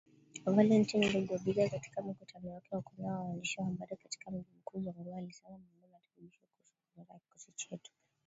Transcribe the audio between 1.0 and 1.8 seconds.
Rugwabiza,